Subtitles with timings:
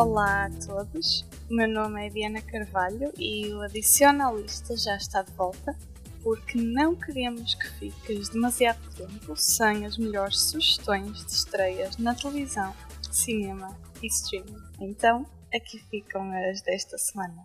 [0.00, 4.94] Olá a todos, o meu nome é Diana Carvalho e o Adiciona à Lista já
[4.94, 5.76] está de volta
[6.22, 12.72] porque não queremos que fiques demasiado tempo sem as melhores sugestões de estreias na televisão,
[13.10, 14.62] cinema e streaming.
[14.78, 17.44] Então, aqui ficam as desta semana.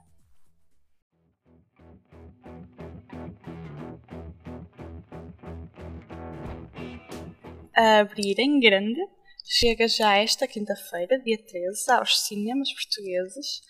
[7.76, 9.02] A abrir em grande,
[9.44, 13.62] chega já esta quinta-feira, dia 13, aos cinemas portugueses,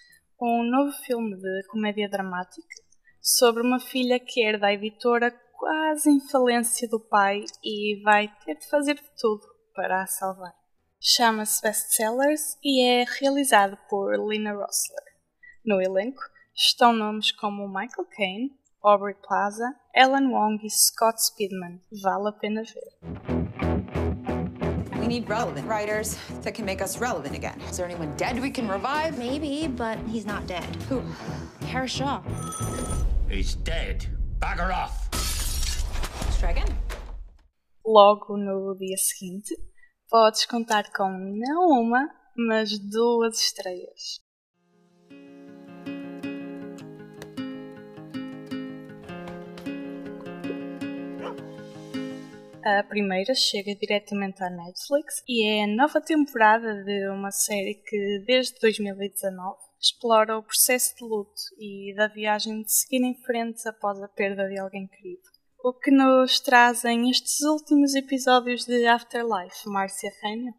[0.41, 2.83] um novo filme de comédia dramática
[3.21, 8.55] sobre uma filha que herda a editora quase em falência do pai e vai ter
[8.57, 10.53] de fazer de tudo para a salvar.
[10.99, 15.03] Chama-se Bestsellers e é realizado por Lina Rossler.
[15.65, 16.21] No elenco
[16.53, 18.51] estão nomes como Michael Caine,
[18.83, 21.81] Aubrey Plaza, Ellen Wong e Scott Speedman.
[22.01, 23.42] Vale a pena ver.
[25.13, 27.61] We need relevant writers that can make us relevant again.
[27.69, 29.15] Is there anyone dead we can revive?
[29.19, 30.65] Maybe, but he's not dead.
[30.89, 31.03] Who?
[31.67, 32.23] Harris Shaw.
[33.29, 34.07] He's dead.
[34.39, 35.07] Bagger off.
[35.11, 36.75] Let's try again.
[37.85, 39.55] Logo no dia seguinte,
[40.09, 44.19] podes contar com não uma, mas duas estreias.
[52.65, 58.23] A primeira chega diretamente à Netflix e é a nova temporada de uma série que,
[58.25, 64.01] desde 2019, explora o processo de luto e da viagem de seguir em frente após
[64.01, 65.23] a perda de alguém querido.
[65.61, 70.53] O que nos trazem estes últimos episódios de Afterlife, Márcia Reina?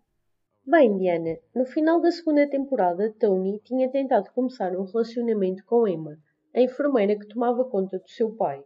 [0.67, 6.19] Bem, Diana, no final da segunda temporada, Tony tinha tentado começar um relacionamento com Emma,
[6.55, 8.63] a enfermeira que tomava conta do seu pai,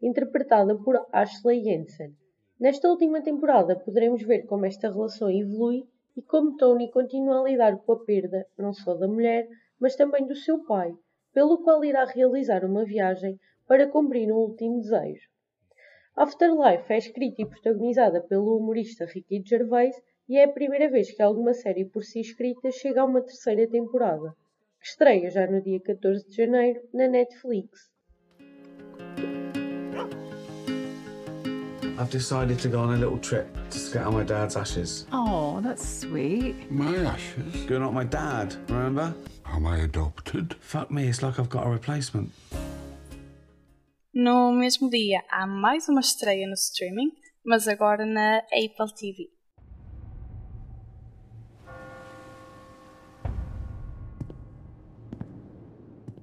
[0.00, 2.18] interpretada por Ashley Jensen.
[2.60, 7.78] Nesta última temporada poderemos ver como esta relação evolui e como Tony continua a lidar
[7.78, 9.48] com a perda não só da mulher,
[9.80, 10.94] mas também do seu pai,
[11.32, 15.26] pelo qual irá realizar uma viagem para cumprir um último desejo.
[16.14, 19.96] Afterlife é escrita e protagonizada pelo humorista Ricky Gervais
[20.28, 23.66] e é a primeira vez que alguma série por si escrita chega a uma terceira
[23.66, 24.36] temporada,
[24.78, 27.89] que estreia já no dia 14 de janeiro na Netflix.
[32.00, 35.04] I've decided to go on a little trip to scatter my dad's ashes.
[35.12, 36.72] Oh, that's sweet.
[36.72, 37.66] My ashes?
[37.68, 39.14] You're not my dad, remember?
[39.44, 40.54] Am I adopted?
[40.60, 42.32] Fuck me, it's like I've got a replacement.
[44.14, 47.10] No mesmo dia há mais uma estreia no streaming,
[47.44, 49.28] mas agora na Apple TV.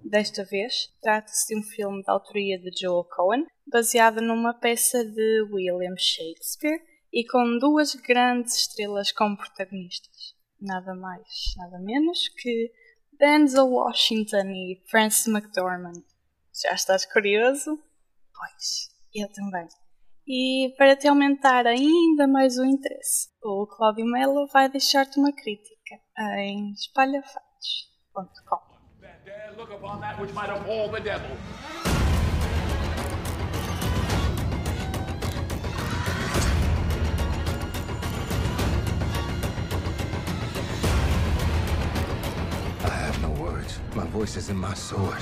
[0.04, 5.42] Desta vez, trata-se de um filme de autoria de Joel Cohen, baseado numa peça de
[5.52, 10.36] William Shakespeare e com duas grandes estrelas como protagonistas.
[10.60, 12.72] Nada mais, nada menos que
[13.20, 16.04] Denzel Washington e Frances McDormand.
[16.54, 17.80] Já estás curioso?
[18.34, 19.68] Pois, eu também.
[20.28, 25.96] E para te aumentar ainda mais o interesse, o Cláudio Melo vai deixar-te uma crítica
[26.40, 28.68] em espalhafatos.com.
[44.18, 44.36] words.
[44.36, 45.22] My voice is in my sword.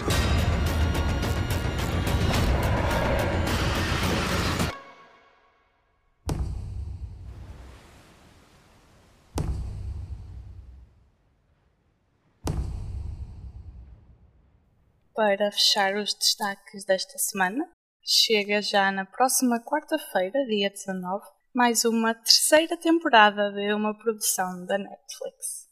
[15.13, 17.69] Para fechar os destaques desta semana,
[18.03, 24.77] chega já na próxima quarta-feira, dia 19, mais uma terceira temporada de uma produção da
[24.77, 25.64] Netflix.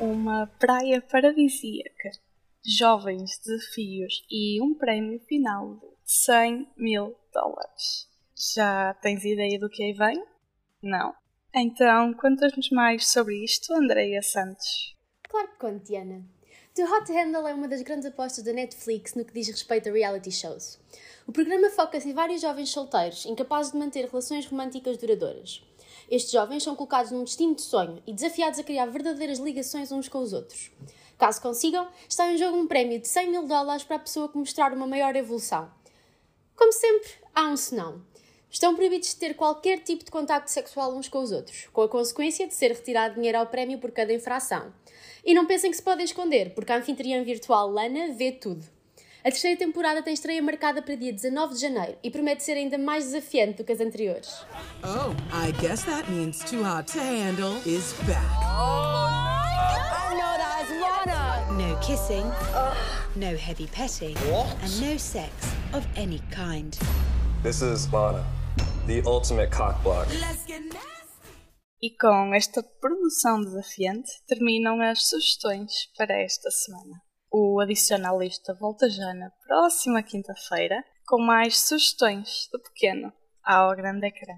[0.00, 2.10] Uma praia paradisíaca,
[2.64, 8.08] jovens desafios e um prémio final de 100 mil dólares.
[8.34, 10.24] Já tens ideia do que aí vem?
[10.82, 11.14] Não?
[11.54, 14.96] Então, contas-nos mais sobre isto, Andreia Santos.
[15.28, 16.24] Claro que conto, Diana.
[16.74, 19.92] The Hot Handle é uma das grandes apostas da Netflix no que diz respeito a
[19.92, 20.78] reality shows.
[21.26, 25.62] O programa foca-se em vários jovens solteiros incapazes de manter relações românticas duradouras.
[26.10, 30.08] Estes jovens são colocados num destino de sonho e desafiados a criar verdadeiras ligações uns
[30.08, 30.72] com os outros.
[31.16, 34.36] Caso consigam, está em jogo um prémio de 100 mil dólares para a pessoa que
[34.36, 35.70] mostrar uma maior evolução.
[36.56, 38.02] Como sempre, há um senão.
[38.50, 41.88] Estão proibidos de ter qualquer tipo de contacto sexual uns com os outros, com a
[41.88, 44.74] consequência de ser retirado dinheiro ao prémio por cada infração.
[45.24, 48.66] E não pensem que se podem esconder, porque a anfitriã virtual Lana vê tudo.
[49.22, 52.78] A terceira temporada tem estreia marcada para dia 19 de janeiro e promete ser ainda
[52.78, 54.46] mais desafiante do que as anteriores.
[54.82, 58.24] Oh, I guess that means Too Hot to Handle is back.
[58.40, 61.52] I know that's Lana.
[61.52, 62.24] No kissing,
[63.14, 64.16] no heavy petting,
[64.62, 65.30] and no sex
[65.74, 66.78] of any kind.
[67.42, 68.24] This is Lana,
[68.86, 70.08] the ultimate cock block.
[71.82, 77.09] E com esta produção desafiante terminam as sugestões para esta semana.
[77.30, 83.12] O Adicionalista volta já na próxima quinta-feira com mais sugestões do pequeno
[83.44, 84.34] ao grande ecrã.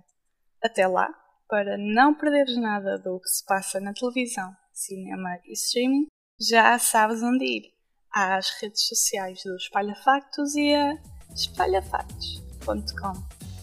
[0.62, 1.08] Até lá,
[1.48, 6.06] para não perderes nada do que se passa na televisão, cinema e streaming,
[6.38, 7.72] já sabes onde ir.
[8.12, 10.98] Às redes sociais do Espalha Factos e a
[11.34, 13.12] espalhafactos.com.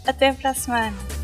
[0.08, 1.19] Até para a semana!